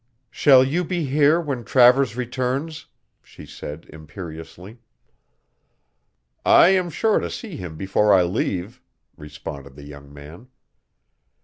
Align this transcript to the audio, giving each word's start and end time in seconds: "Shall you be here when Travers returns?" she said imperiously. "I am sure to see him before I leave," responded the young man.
"Shall 0.31 0.63
you 0.63 0.83
be 0.83 1.05
here 1.05 1.39
when 1.39 1.63
Travers 1.63 2.17
returns?" 2.17 2.87
she 3.21 3.45
said 3.45 3.85
imperiously. 3.93 4.79
"I 6.43 6.69
am 6.69 6.89
sure 6.89 7.19
to 7.19 7.29
see 7.29 7.55
him 7.55 7.77
before 7.77 8.11
I 8.11 8.23
leave," 8.23 8.81
responded 9.15 9.75
the 9.75 9.85
young 9.85 10.11
man. 10.11 10.47